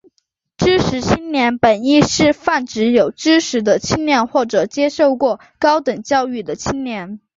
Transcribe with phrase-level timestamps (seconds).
[0.57, 7.21] 知识青年本义是泛指有知识的青年或者接受过高等教育的青年。